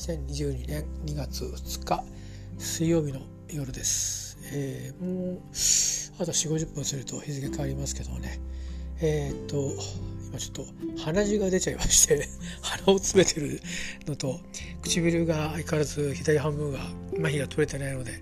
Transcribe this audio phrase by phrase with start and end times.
[0.00, 2.02] 2022年2月2日
[2.56, 3.20] 水曜日の
[3.50, 5.40] 夜です、えー、もう
[6.22, 8.40] あと4 5 0分すると日付変わりますけどもね。
[9.02, 9.56] えー、っと
[10.28, 10.66] 今ちょっ
[10.96, 12.26] と鼻血が出ちゃいまして
[12.62, 13.60] 鼻を詰めてる
[14.06, 14.40] のと
[14.82, 16.80] 唇が相変わらず左半分が
[17.18, 18.12] 麻痺が取れてないので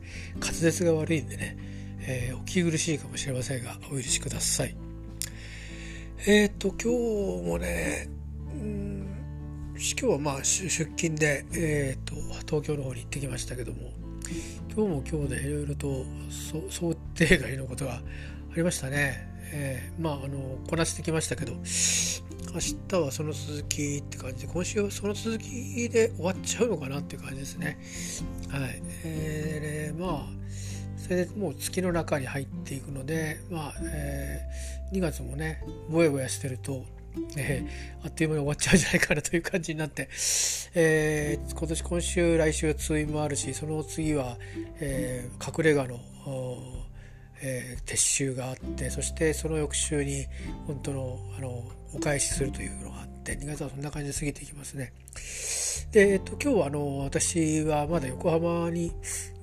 [0.41, 1.57] 滑舌が悪いんでね、
[2.01, 4.75] えー、お聞き苦しいかもしれませんがお許しください。
[6.27, 8.09] えー、っと今日もね
[8.53, 8.98] うん
[9.81, 13.93] 今日はまあ出勤で、えーと、東京の方に行ってきましたけども
[14.75, 16.05] 今日も今日でいろいろと
[16.69, 18.01] 想定外のことがあ
[18.57, 19.29] りましたね。
[19.53, 21.61] えー、まああのこなしてきましたけど明
[22.89, 27.79] 日はその続きって感じで今週はその続きで終わっちゃうのかなっていう感じですね。
[28.51, 30.39] はいえー、まあ
[30.97, 36.85] それでもう月の中に入っていくので、まあえー、2月もねぼやぼやしてると
[37.37, 40.09] えー、あっという間に終わっちゃうんじゃないかなという感じになって、
[40.75, 44.37] えー、今年今週来週は通院もあるしその次は、
[44.81, 46.01] えー、隠れ家の、
[47.43, 50.27] え、撤収があってそしてその翌週に
[50.67, 54.93] 本当のあのお返しするというのがあって2月はそんな感じで過ぎていきますね。
[55.93, 58.93] で、えっと、今日はあの私はまだ横浜に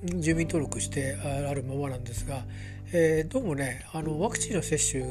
[0.04, 2.44] 住民登録してあるままなんですが、
[2.92, 5.04] えー、どうもねあのワクチンの接種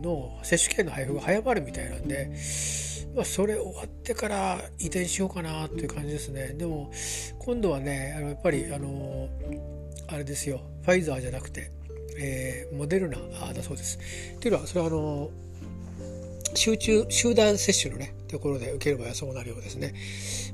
[0.00, 2.30] の接種券の配布が早まるみたいなんで、
[3.14, 6.90] まあ、それ終わってから移転しようかなという感じですねでも
[7.38, 9.28] 今度はねあのやっぱりあの
[10.08, 11.70] あれですよファイザーじゃなくて、
[12.18, 13.18] えー、モデルナ
[13.52, 13.98] だそうです。
[14.36, 15.30] っていうのはそれはあの
[16.54, 19.94] 集中集団接種のねところで受ける場合はそうなるようですね。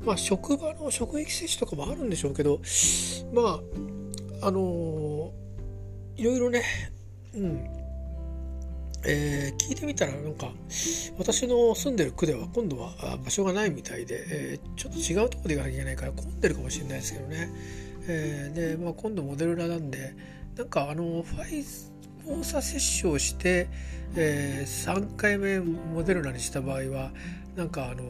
[0.04, 2.60] まあ職場の職域接種とかもあるんでしょうけど
[3.32, 3.60] ま
[4.42, 5.32] ああの
[6.18, 6.62] いろいろね、
[7.34, 7.78] うん。
[9.06, 10.50] えー、聞いてみたらなんか
[11.16, 12.90] 私の住んでる区では今度は
[13.24, 17.48] 場所がないみたいで、えー、ちょっと違うとこで行かなきゃいけないから混んでるかもしれないですけどね、
[18.08, 20.16] えー、で、まあ、今度モデルナなんで
[20.56, 21.64] なんかあのファイ
[22.26, 23.68] 交差接種をして、
[24.16, 27.12] えー、3回目モデルナにした場合は
[27.54, 28.02] なんかあの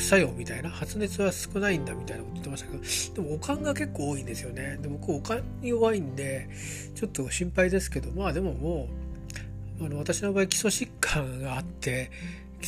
[0.00, 4.78] 副作用みたいな発熱は少ないんだみたいなこと言ってましたけどでもおかんが結構多いんですよね。
[4.80, 6.48] で僕おかんに弱いんで
[6.94, 8.88] ちょっと心配ですけどまあでもも
[9.78, 12.10] うあの私の場合基礎疾患があって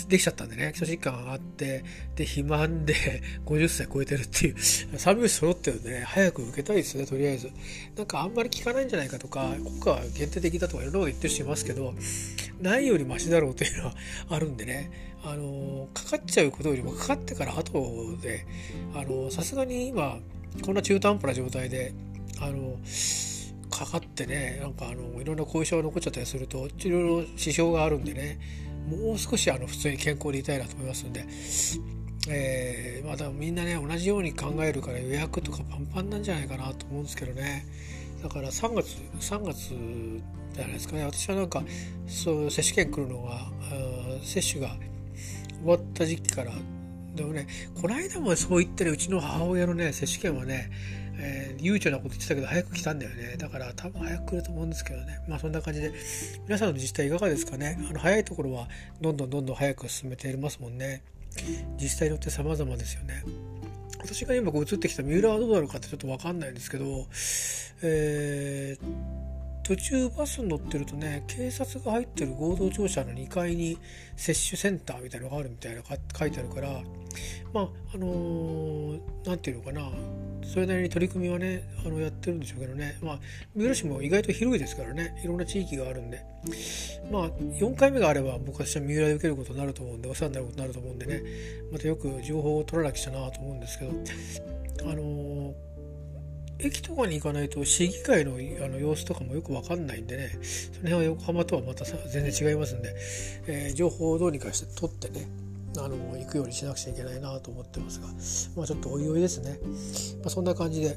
[0.09, 1.85] できちゃったんでね、基礎疾患があって、
[2.17, 2.95] で、肥満で
[3.47, 7.51] 50歳超えてるっていう、3拍子揃ってるんでね、早く受けたいですね、とりあえず。
[7.97, 11.95] なんかあんまり効かないんじゃないかとか、効果は限定的だとかいろんなこと言ってる人いますけど、
[12.61, 13.95] ないよりマシだろうというのは
[14.31, 14.91] あるんでね、
[15.25, 18.47] あの、かかっちゃうことよりもかかってから後で、
[18.95, 20.21] あの、さすがに今、
[20.63, 21.93] こんな中途半端な状態で、
[22.41, 22.79] あの、
[23.71, 28.39] かかってね、なんかあの、いろんな後遺症が残っちゃったりすると、いろいろ支障があるんでね、
[28.89, 31.27] もう少しあの普通に健康でいたいなと思いますんで、
[32.29, 37.67] えー、まだみんなね同じように考えるから予約とかパンパンなんじゃないかなと思うんですけどね。
[38.23, 39.69] だから3月3月
[40.55, 41.05] じゃないですかね。
[41.05, 41.63] 私はなんか
[42.07, 43.41] そう接種券来るのが
[44.23, 44.77] 接種が
[45.61, 46.53] 終わった時期から。
[47.15, 50.71] でもねこの間もそう言ってるうちの母親のね接種券はね
[51.25, 53.37] えー、悠長なこと言ってたけど早く来たんだよね。
[53.39, 55.21] だから多分早く来ると思うんですけどね。
[55.29, 55.93] まあそんな感じで
[56.47, 57.79] 皆さんの自治体いかがですかね。
[57.89, 58.69] あの早いところは
[59.01, 61.03] どんどんどんどん早く進めていますもんね。
[61.79, 63.23] 自治体によって様々ですよね。
[63.99, 67.07] 私が今映ってきた三浦はどうなるかってちょっと分かんないんですけど、
[67.83, 69.32] えー
[69.73, 73.79] 途中バスに乗ってるとね警察が入ってる合同庁舎の2階に
[74.17, 76.69] 接種センターみたいのがあるみたいな書いてあるから
[77.55, 79.91] まああの何、ー、て言うのかな
[80.47, 82.99] それなりに取り組みはねあのやってるんでしょうけどね。
[83.01, 83.21] まあ
[83.55, 85.19] 三浦市も意外と広いですからね。
[85.25, 86.23] いろんな地域があるんで。
[87.11, 91.23] まあ4回目があれば僕は三浦で受けることになると思うんでお世話になることになると思うんでね。
[91.71, 93.93] またよく情報を取らなきゃなと思うんですけど。
[94.91, 95.72] あのー
[96.65, 102.95] 駅とかに行かないと市議会のあの様子とかもよく分かんないんでねその辺は横浜とはまた全然違いますんで、
[103.47, 105.29] えー、情報をどうにかして取ってね
[105.79, 108.07] あの行くようにしなくちゃいけないなと思ってますが、
[108.57, 109.59] まあ、ちょっとおいおいですね、
[110.21, 110.97] まあ、そんな感じで。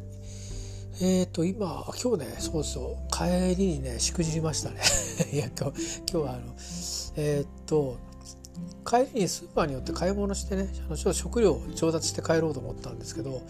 [1.01, 4.79] えっ、ー、と今今日ねそうそう帰りにねしくじりましたね。
[5.33, 5.73] えっと
[6.09, 6.55] 今日はあの
[7.17, 7.97] えっ、ー、と
[8.85, 13.41] 帰りにスーパーによって買い物してねあのちょっと食料を調達して帰ろうと思ったんですけど、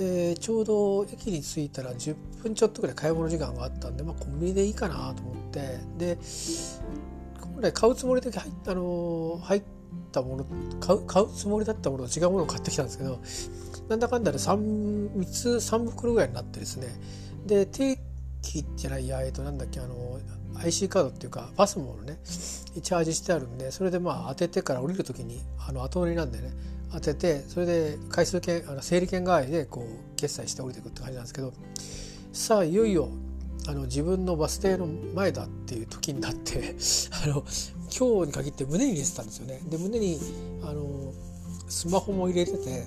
[0.00, 6.18] えー、ちょうど駅に着いたら10分ちょっとぐらい買い物時間があったんで、まあ、コンビニでいいかなと思ってで
[7.40, 9.62] 本来買うつもりで入あの入っ
[10.10, 10.46] たもの
[10.80, 13.20] 買う買うつもりだったものと違うものを買ってきたんですけど
[13.88, 16.88] なんだかんだで 3, 3つ3袋ぐらいになってですね
[17.46, 17.98] で定
[18.42, 20.18] 期じゃないやえっとなんだっけあの
[20.62, 26.50] IC カードっていうかパスモのねチャージしてあるんでそれでまあ当ててから降りる時にあの後乗りなんでね
[26.92, 31.52] 当ててそれで回数券あの整理券代わりでこう決済して降りていくって感じなんですけど
[32.32, 33.08] さあいよいよ
[33.66, 36.74] あの自分のバス停の前だっていう時になって
[37.24, 37.44] あの
[37.96, 39.60] 今日に限って胸に入れてたんですよね。
[39.68, 40.18] で胸に
[40.62, 41.12] あの
[41.68, 42.86] スマホも入れてて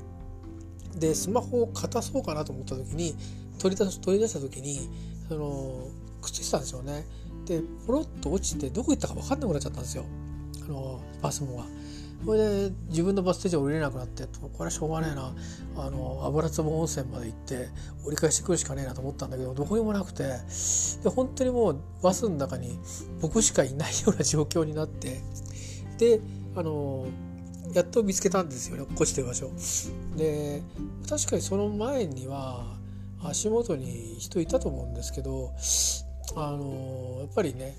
[0.98, 3.16] でスマホを渡そうかなと思った時に
[3.58, 4.90] 取り出取り出した時に
[5.28, 5.88] その
[6.22, 7.06] くっついてたんですよね。
[7.48, 10.06] でポロッと落ちてどこ行ったか分かんなくなっちゃったんですよ
[10.66, 11.66] あのパスモが。
[12.26, 15.36] これで自分のバス停じゃ降りれなくなってこれはしょうがねえな
[15.78, 17.70] あの油壺温泉まで行って
[18.04, 22.80] 折り返してくるしかねえなと思ったんだけどどこにもなくてで本当にもうバスの中に
[23.22, 25.22] 僕しかいないような状況になって
[26.00, 26.20] で
[26.56, 27.06] あの
[27.74, 29.52] やっと見つけたんですよね落っこちてる場所。
[30.18, 30.64] で
[31.08, 32.78] 確かにその前には
[33.24, 35.54] 足元に人いたと思うんですけど
[36.36, 37.76] あのやっぱりね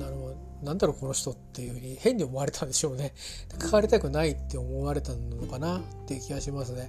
[0.00, 3.12] あのなんだろうこの人っていうふうに変に思われたんでしょうね。
[3.60, 6.88] 書かれたくないって思われたのかなっていう気がしますね、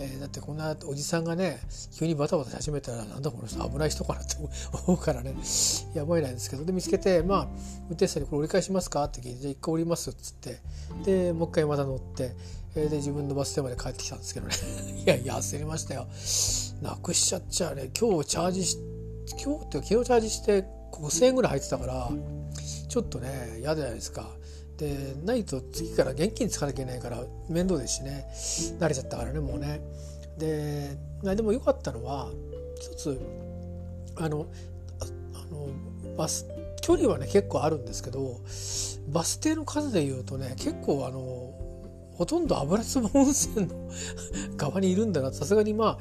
[0.00, 1.58] えー、だってこんなおじさんがね
[1.98, 4.36] 急にバタバタし始めたらなんだこの人危ない人かなって
[4.86, 5.34] 思う からね。
[5.94, 6.64] やばいなんですけど。
[6.64, 7.48] で見つけてまあ
[7.88, 10.60] 運転手さんに「これ折り返しますか?」って聞いて「じゃあ一回降ります」っつって。
[11.04, 12.34] でもう一回また乗って
[12.74, 14.54] で自分のバス停まで帰ってきたんですけどね。
[15.04, 16.06] いやいや焦りましたよ。
[16.82, 17.90] なくしちゃっちゃうね。
[17.98, 18.95] 今日チャージして
[19.32, 22.10] 今日って昨日チャージして5,000円ぐらい入ってたから
[22.88, 24.28] ちょっとね嫌じゃないですか。
[24.76, 28.26] でないと次から現金使わなきゃいけないから面倒ですしね
[28.78, 29.80] 慣れちゃったからねもうね。
[30.38, 30.96] で
[31.34, 32.30] でも良かったのは
[32.78, 33.20] 一つ
[34.16, 34.46] あの
[35.34, 35.68] あの
[36.16, 36.46] バス
[36.82, 38.40] 距離はね結構あるんですけど
[39.08, 41.20] バス停の数でいうとね結構あの
[42.16, 43.90] ほとんど油壺温泉の
[44.56, 45.98] 側にいるんだなさすがにまあ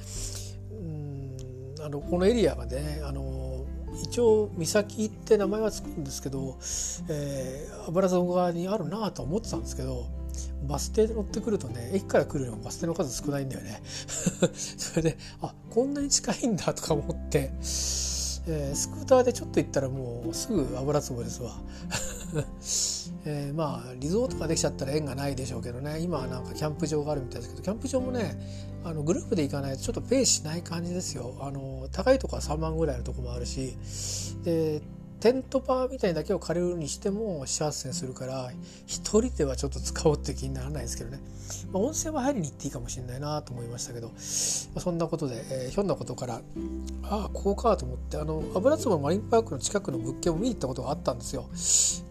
[1.86, 3.64] あのこのエリアがねあの
[4.04, 6.58] 一応岬って名前はつくんですけど、
[7.10, 10.08] えー、油沢側にあるなと思ってたんですけど
[10.64, 13.84] バス停で乗ってくるとね駅から来るよりもバス停の数少ないんだよね。
[13.86, 17.52] それであこんなに近いんだとか思って、
[18.48, 21.52] えー、スクーターでちょっと行ったらもうすぐ油壺ですわ。
[23.26, 26.00] えー、まあリゾートができちゃったら縁がないでしょうけどね。
[26.00, 28.40] 今はなんかキャンプ場があるみたいですけどキャンプ場もね
[28.84, 31.36] あのグループで行かないとちょっとペイしない感じですよ。
[31.40, 33.78] あの高いとこは3万ぐらいのとこもあるし
[34.44, 34.82] で
[35.20, 38.52] テントパーみたいだけを借りるにしても4 8千するから
[38.86, 41.20] 一人ではちょっと使おうって気にならないですけどね、
[41.72, 44.18] まあ、温泉は入りに行っていいかもしれないなと思いましたけど、まあ、
[44.80, 46.42] そんなことで、えー、ひょんなことから
[47.04, 51.50] ああここかと思ってあの油壺マリンパークの近くの物件を見に行ったことがあったんですよ。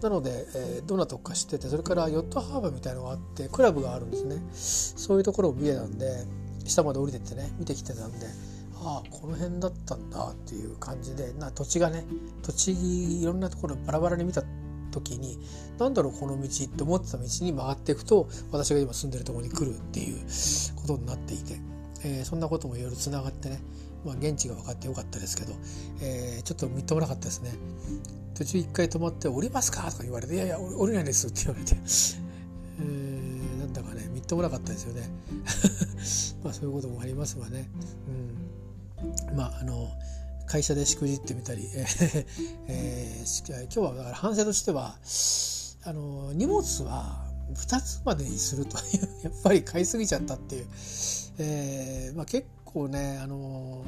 [0.02, 4.42] なので、えー、どんなとこか知っててそれからヨットハーバーみたいのがあってクラブがあるんですね。
[4.52, 6.26] そういうところを見えたんで
[6.64, 8.26] 下まで降りてってね見てきてたんで
[8.84, 12.04] ああこの辺だったんだっていう感じでな土地がね
[12.42, 14.42] 土地いろんなところバラバラに見た
[14.90, 15.38] 時に
[15.78, 20.18] 何だろうこの道って思ってた道に曲がっていくと私が今住んでるところに来るっていう
[20.76, 21.58] ことになっていて、
[22.04, 23.60] えー、そんなこともいろいろつながってね、
[24.04, 25.54] まあ、現地が分かってよかったですけど、
[26.02, 27.52] えー、ちょっとみっともなかったですね。
[28.34, 31.74] 途中一回止まって「降りますか?」とか言われて「いやいや降りないです」って言われて、
[32.78, 35.08] えー、なんだかねみっともなかったですよね。
[36.44, 37.70] まあそういうこともありますわね。
[38.08, 38.43] うん
[39.34, 39.88] まああの
[40.46, 41.68] 会社でしくじってみたり、
[42.68, 44.96] えー、今日はだから反省としては
[45.86, 47.24] あの荷物は
[47.54, 50.66] 2つまでにするという やっぱり買いすぎちゃったっていう、
[51.38, 53.84] えーまあ、結構ねあの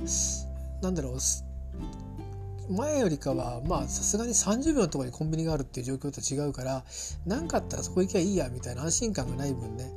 [0.83, 1.19] なんだろう
[2.71, 6.85] 前よりかはまあさすがに30秒のところにコンビニがあるっていう状況と違うから
[7.27, 9.91] 何かあったらそこ行けばいいやみたいな安心感がない分ね、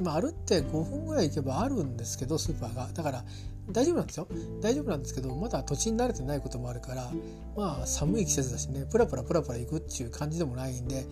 [0.00, 2.88] まあ、歩って5分ぐらい行けばあるんですけどスーパーが。
[2.92, 3.24] だから
[3.70, 4.26] 大丈夫なんですよ。
[4.62, 7.10] 大丈夫なんですけどまだ土地に慣れてないこともあるから
[7.54, 11.04] まあ寒い季節だしねプラプラプラプラ行くっていう感じでもないんで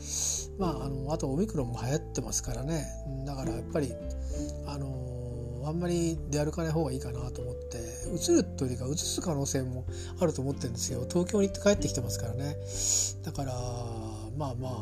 [0.58, 2.86] まああのあとオミクロンも流行ってますからね。
[3.26, 3.92] だからやっぱり
[4.66, 5.15] あの
[5.66, 7.78] あんまり出歩かない方がいいかなと思って
[8.14, 9.84] 移るというよりか移す可能性も
[10.20, 12.56] あると思ってるんですよ東京に行って帰ってきてますからね。
[13.24, 13.52] だから
[14.36, 14.72] まあまあ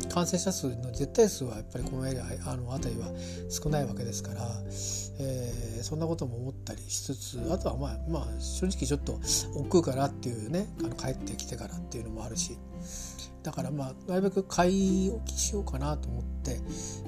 [0.00, 3.08] うん感染者数の絶対数はやっぱりこのエリアあの辺りは
[3.50, 4.40] 少ないわけですから、
[5.18, 9.20] えー、そんなことも思ったりしつつあとはまあまあ正直ちょっと
[9.54, 12.56] 億劫かなっていうねあの帰ってきてからっていうのもあるし。
[13.46, 14.68] だからまあなるべく買
[15.06, 16.58] い置きしようかなと思って。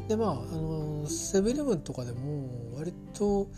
[0.07, 3.49] でまああのセブンイレブンとかでも割と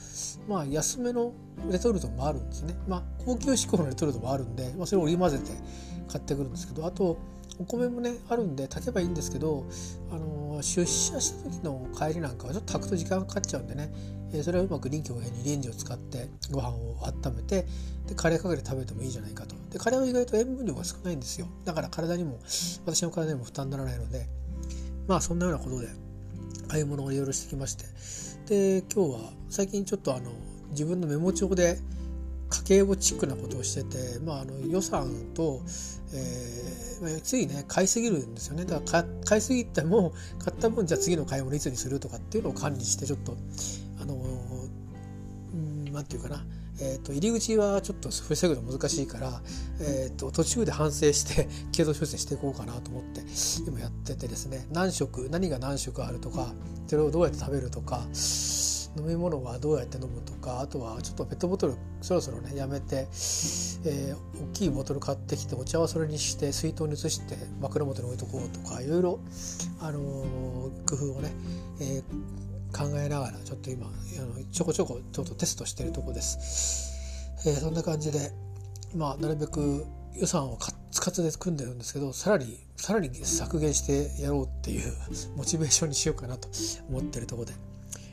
[0.49, 1.35] まあ安めの
[1.71, 2.75] レトルトもあるんですね。
[2.89, 5.53] まあ高級志向のレトルトもあるんで、まあ、それを織り交ぜて
[6.11, 7.19] 買ってくるんですけどあと
[7.59, 9.67] お米もねあるんで炊けばいいんですけど、
[10.11, 13.93] あの出社した時の帰りなんかはちょっと炊くと時間がかかっちゃうんでね、
[14.33, 17.67] えそれはうまく臨機応変にレンジを使ってご飯を温めて
[18.07, 19.60] でカレーかけて食べてもいいじゃないかと。
[19.71, 21.47] でカレーは意外と塩分量が少ないんですよ。
[21.65, 22.39] だから体にも
[22.85, 24.27] 私の体にも負担にならないので
[25.07, 25.89] まあそんなようなことで
[26.69, 27.85] 買い物をいろいろしてきまして。
[28.47, 30.33] で今日は最近ちょっとあの
[30.71, 31.79] 自分のメモ帳で
[32.49, 35.61] 家計簿チックなことをしてて、まあ、あの予算と、
[36.13, 38.65] えー、ついね買いすぎるんですよね。
[38.65, 40.13] だから買いすぎても
[40.45, 43.37] 買った分じゃあ次の買い物いつにするとかっていうのを管理してちょっと
[44.03, 44.17] あの
[45.93, 46.45] 何て言うかな。
[46.83, 49.41] えーと、入り口はちょっと防ぐの難しいから、
[49.81, 53.23] えーと、途中で反省して 経度修正していこうかなと思って
[53.67, 54.67] 今やっててですね。
[54.73, 56.55] 何食何が何食あるとか
[56.87, 58.07] それをどうやって食べるとか
[58.97, 69.21] 飲み物はどうやって飲むとかあとはちょっとペットボトルそろそろねやめて、えー、大きいボトル買ってきてお茶はそれにして水筒に移して枕元に置いとこうとかいろいろ、
[69.81, 70.01] あの、
[70.89, 71.33] 工夫をね、
[71.81, 72.40] えー
[72.71, 76.91] 考えながらちょっと今あのちょこちょこちょっとテストしてるとこです。
[77.47, 78.33] えー、そんな感じで
[78.95, 84.93] まあなるべく予算をカツカツで組んでるんですけどさらにさらに削減してやろうっていう
[85.37, 86.49] モチベーションにしようかなと
[86.89, 87.53] 思ってるとこで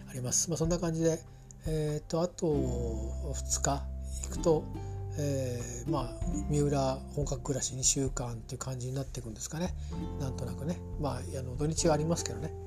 [0.10, 0.50] あります。
[0.50, 1.22] まあ、そんな感じで、
[1.66, 3.86] えーと、あと2日
[4.24, 4.64] 行くと、
[5.18, 9.74] えー、まあ三浦本格暮らし2週間っていう感じになっていくんですかね
[10.20, 12.67] なんとなくねまああの土日はありますけどね。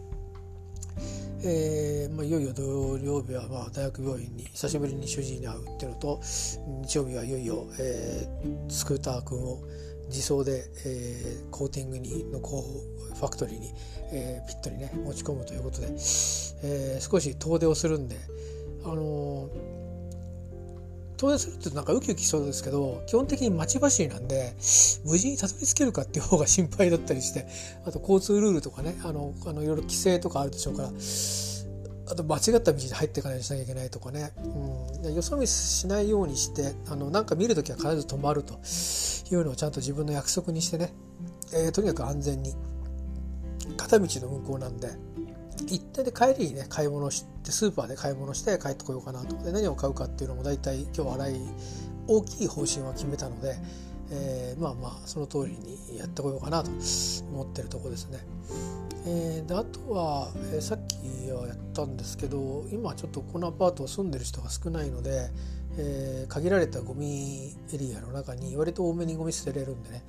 [1.42, 2.62] えーまあ、いよいよ土
[2.98, 9.58] 曜日はまあ大学病院に久しぶりに主治医に会うっていうのと日曜日はいよいよ、えー、スクーター君を
[10.08, 12.62] 自走で、えー、コーティングにのこ
[13.12, 13.72] うファクトリーに、
[14.12, 18.16] えー、ピットにね持ち込むということで、えー、少し遠出をするんで、
[18.84, 19.79] あのー
[21.20, 24.54] 遠出するってなんかウキウキしそうですけど基本的に町走りなんで
[25.04, 27.46] 無事にたどり着けるかっていう方が心配だったりして
[27.84, 34.32] あと交通ルールとかねあのあのいろいろ規制とかあるでしょうからあと間違った道に入っていかないようにしなきゃいけないとかね、
[35.04, 40.92] うん、よそ見しないようにしてあのなんか見る時は必ず止まるというのをちゃんと自分の約束にしてね、
[41.54, 42.54] えー、とにかく安全に。
[43.76, 44.88] 片道の運行なんで。
[45.66, 51.40] 行ってで帰りにね買い物してスーパーで買い物して帰ってこようかなとで何を買うかっていうのも大体今日洗い
[52.08, 53.56] 大きい方針は決めたので、
[54.10, 56.70] えー、まあまあその通りにやってこようかなと
[57.32, 58.18] 思ってるとこですね。
[59.06, 65.30] えー、であとは、えー、さっきはやったんですけど今ちょっとこのアパートを住んでる人が少ないので、
[65.78, 70.02] えー、限られたゴミエリアの中に割と多めにゴミ捨てれるんでね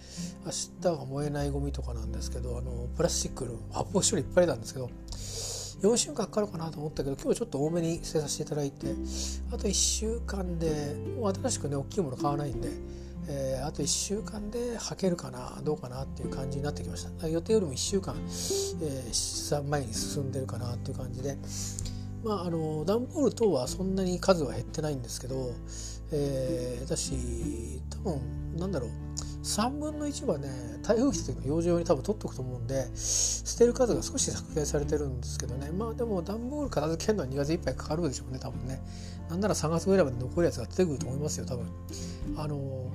[0.46, 4.90] 明日は燃えないゴミとかなんですけどあのプラスチックの発泡処理いっぱいなんですけど
[5.82, 8.88] 4週間かかるかなと思ったけど今日ちょっと多めに捨てさせていただいて
[9.52, 12.70] あと1週間でもう新しくね大きいもの買わないんで、
[13.28, 17.28] えー、あと1週間で履けるかなどうかなっていう感じになってきました。
[17.28, 21.38] 予定よりも1週間、えー、前に進んでるかなっていう感じで。
[22.24, 25.56] まああの段ボール等はそんなに数は減ってないんですけど、
[26.12, 28.22] えー、私多分
[28.58, 28.90] なんだろう。
[29.44, 30.50] 3分の1はね
[30.84, 35.72] 台風来た時の養生用に多分取っとくと思うんで捨てる数が少し削減されてるんですけどね。
[35.72, 38.82] まあでも段ボール片付けるのは2月いっぱいかかるでしょうね多分ね。
[39.30, 41.66] なんなら3月ぐらいまで残るやつが出てくると思いますよ多分。
[42.38, 42.92] あの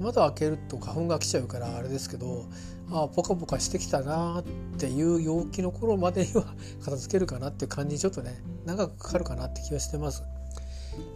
[0.00, 2.46] 窓開けると花粉が来ちゃうからあれですけど
[2.90, 4.44] ああポカポカしてきたなっ
[4.78, 10.22] ていう陽気の頃までには片付けるかなっていう感じにちょっとね長くかかるかなって気はしてます。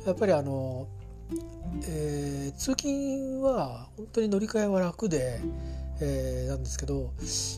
[0.05, 0.87] やっぱりあの
[1.89, 2.26] えー、
[2.57, 5.41] 通勤は本当に乗り換えは楽で、
[6.01, 7.13] えー、なんですけど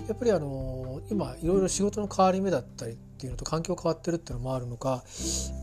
[0.09, 5.05] やっぱりあの今いろいろ仕事の変わり目だったりっていうのと環境変わってるっていうのもあるのか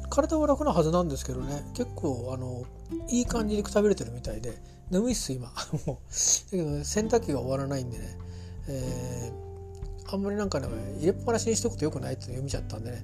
[0.09, 2.65] 体は楽なはずなんですけどね結構あの
[3.09, 4.57] いい感じにくたびれてるみたいで
[4.91, 5.47] 眠いっす今。
[5.51, 5.53] だ
[6.51, 8.17] けど、ね、洗濯機が終わらないんでね、
[8.67, 9.45] えー
[10.07, 10.67] あんまりなんかね
[10.99, 13.03] 入れっぱなしにしとくとよくないって読みちゃったんでね、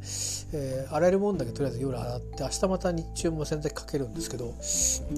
[0.53, 4.53] えー、洗えるもんだけとりあえず夜洗って明日また日中も洗濯機かけるんですけど、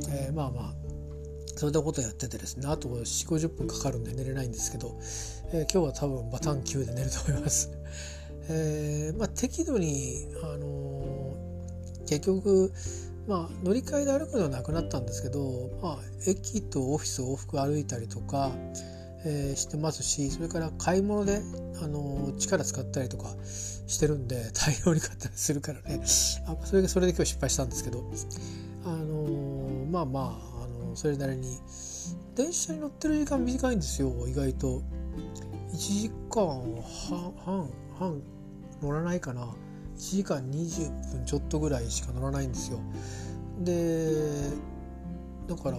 [0.09, 0.92] えー、まあまあ
[1.55, 4.97] そういったことやっててですねあと4 5 0分かかるんで寝れないんですけど、
[5.53, 7.69] えー、今日は多分バタン級で寝ると思います。
[8.49, 12.71] えー、まあ適度に、あのー、結局
[13.27, 18.51] まあ乗り換えで歩くのはなくなったんですけど、まあ、駅とオフィス往復歩いたりとか
[19.25, 21.41] えー、してますしそれから買い物で、
[21.81, 23.35] あの力使ったりとか
[23.87, 26.01] してるんで大量に買ったりするからね
[26.47, 28.03] あそれでそれで今日失敗したんですけど、
[28.85, 30.52] あのまあまあ、
[30.95, 31.57] それなりに
[32.35, 34.81] 電車に乗ってる時間短いんですよ意外と
[35.71, 36.45] 1時間
[37.09, 38.21] 半半半
[38.81, 39.47] 乗らないかな
[39.95, 42.79] 1時間20分ちょっとぐらいしか乗らないんですよ
[43.61, 44.11] で
[45.47, 45.77] だから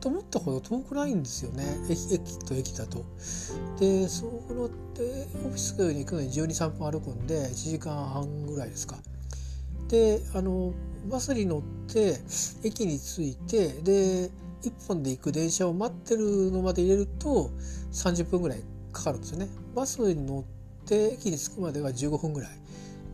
[0.00, 3.04] と思ったほど遠くないんですよね駅駅と駅だと。
[3.80, 8.98] でそう乗ってオフィスに行くのに1 2 3分歩くんで1時間半ぐらいですか。
[9.94, 10.74] であの
[11.08, 12.18] バスに乗って
[12.64, 14.30] 駅に着いてで
[14.62, 17.50] 1本で行く電車を待ってるのまで入れると
[17.92, 18.60] 30分ぐらい
[18.92, 19.48] かかるんですよね。
[19.74, 20.44] バスに乗っ
[20.86, 22.50] て駅に着くまでは15分ぐらい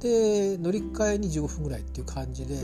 [0.00, 2.56] で乗り換えに15分ぐらいっていう感じで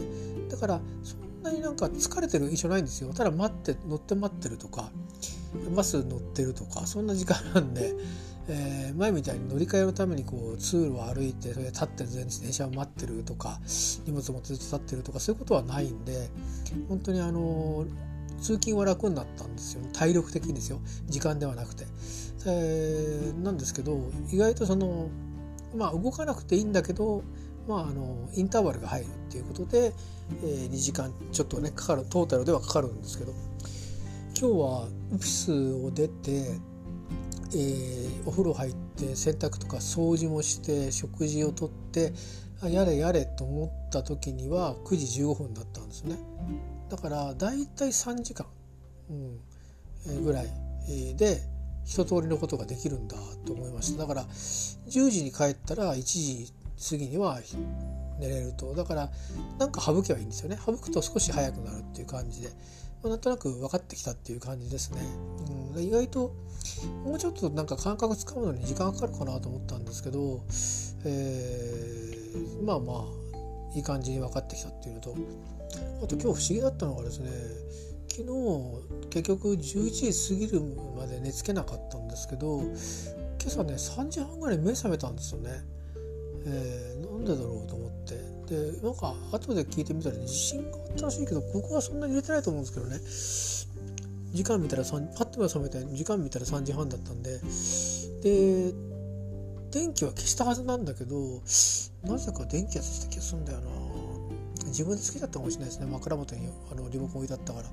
[0.49, 3.13] だからそなになんか疲れてる印象ないんですよ。
[3.13, 4.91] ただ待って乗って待ってるとか
[5.75, 7.95] バス乗ってるとかそんな時間なんで、
[8.49, 13.61] えー、前みたいに乗り換えのためにこう通路を歩いてそれ立ってる電車を待ってるとか
[14.07, 16.31] 荷物持ってずっと立ってるとかそういうことはないんで
[16.89, 17.87] 本当にあの
[18.41, 19.83] 通勤は楽になったんですよ。
[19.93, 20.81] 体力的にですよ。
[21.09, 21.87] 時間ではなくて。
[22.49, 23.99] えー、なんですけど
[24.31, 25.09] 意外とその
[25.75, 27.25] まあ動かなくていいんだけど
[27.67, 29.93] まあ、あのインターバルが入るっていうことで、
[30.43, 33.33] えー、2時間ちょっとねかかるトータルではかかるんですけど
[34.39, 36.59] 今日はオフィスを出て、
[37.53, 42.13] えー、お風呂入って洗濯とか掃除もして食事をとって
[42.63, 46.17] やれやれと思った時には9時15分だったんですね。
[46.89, 48.47] だからだいたい3時間、
[49.11, 49.41] うん
[50.07, 50.47] えー、ぐらい
[51.17, 51.41] で
[51.85, 54.07] 一通りのことができるんだと思いました。
[54.07, 57.41] だから10時に帰ったら1時過ぎには
[58.19, 58.75] 寝れると。
[58.75, 59.11] だから
[59.59, 60.59] なんか省けばいいんですよね。
[60.65, 62.55] 省くと少し早くなるっていう感じで、ま
[63.05, 65.01] あ、なんとなく分かってきたっていう感じですね、
[65.75, 66.35] うん、意外と
[67.05, 70.43] もうちょっとなんか感覚つかむのに時間かかるかなと思ったんですけど、
[71.05, 73.07] えー、まあま
[73.75, 75.15] あいい感じに分かってきたっていうのと。
[76.03, 77.29] あと今日不思議だったのがですね
[78.09, 80.63] 昨日結局11時過ぎる
[80.97, 82.73] まで寝つけなかったんですけど今
[83.47, 85.51] 朝ね3時半ぐらい目覚めたんですよね。
[86.47, 88.37] えー、なんでだろうと思って。
[88.47, 94.37] でなんか後で聞いてみたら、ね、地震があったらしいけどここはそんなに入れてないと思うんですけどね。
[94.37, 97.41] 時間見たら3パッと目覚めて時間見たら3時半だったんで。
[98.23, 98.73] で
[99.73, 101.43] 電気は消したはずなんだけど
[102.05, 103.71] なぜか電気はついた気がするんだよな。
[104.67, 105.87] 自分で好きだったかもしれないですね。
[105.87, 107.69] 枕元にあのリモコン置いてあったから。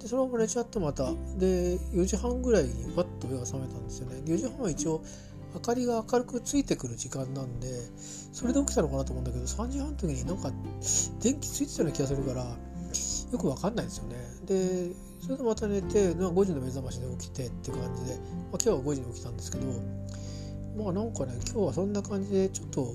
[0.00, 1.10] でそのまま寝ちゃってまた。
[1.38, 4.20] で4時半ぐらいにパッと目が覚めたんですよね。
[4.24, 5.02] 4時半は一応
[5.54, 7.68] 明かりが明るくついてくる時間なんで
[8.32, 10.50] それで起きたのかなと思うんだけど3時半の時になんか
[11.20, 14.16] 電気ついてたような気がするからよく分かんないですよね。
[14.46, 19.66] でそれでまた寝て5時の目覚ましで起きてって感じで、まあ、今日は5時に起きたんですけど
[20.82, 22.94] まあなんかね今日はそんな感じでちょっと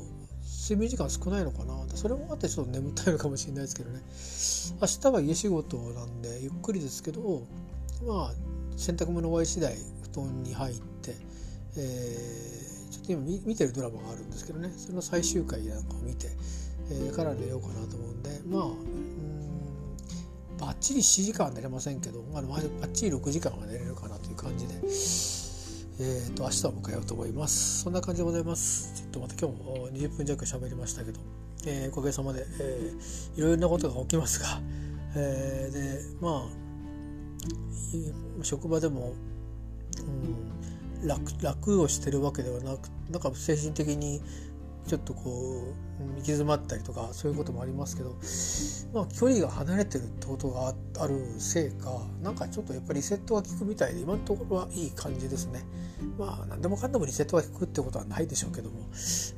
[0.63, 1.73] 睡眠時間少ないのかな。
[1.95, 4.01] それもあってちょっと眠たいのかもしれないですけどね。
[4.81, 7.43] 明日は家仕事なんでゆっくりですけど
[8.05, 8.33] まあ
[8.77, 9.75] 洗濯物終わり次第
[10.11, 11.15] 布団に入って
[11.77, 16.27] えー、ちょっと今見てるドラマがあるんですけどねその最終回なんかを見て、
[16.89, 19.43] えー、から寝ようかなと思うんでまあうん
[20.59, 24.75] ばっちり7時間は寝れませんけど、まあ、ばっちり6時間は寝れるかなという感じで。
[25.99, 27.83] えーと、明日を迎えようと思います。
[27.83, 28.93] そんな感じでございます。
[28.95, 31.19] ちょっとまた今日も20分弱喋りましたけど、
[31.67, 34.59] えー、おかげさまで、えー、いろいろなことが起きますが、
[35.15, 36.63] えー、でまあ
[38.43, 39.13] 職場でも、
[39.99, 40.52] うん、
[41.05, 44.21] 楽をしてるわけではなくなんか精神的に
[44.87, 48.15] ちょっとこう行き詰まったりとかそういうこともありますけど、
[48.93, 55.63] まあ、距離が離れてるってことがあるせいかなんかちょっとやっぱりリセットが効くみたいで今のところはいい感じですね。
[56.17, 58.81] まあ何でもかんでもリセットが効くってことはないでしょうけども、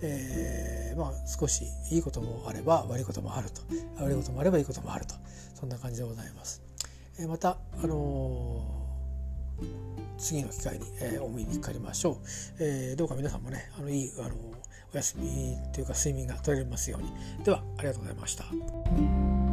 [0.02, 3.62] えー、まあ少しいいこともあれば悪いこともあると
[4.04, 5.14] 悪いこともあればいいこともあると
[5.54, 6.64] そんな感じでございます。
[7.20, 12.18] えー、またあのー次の機会に、えー、お見にかかりましょう、
[12.60, 14.36] えー、どうか皆さんもねあのいいあの
[14.94, 19.45] お休みというか睡眠が取れますようにではありがとうございました。